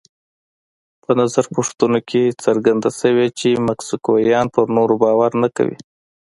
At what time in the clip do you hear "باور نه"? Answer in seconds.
5.03-5.49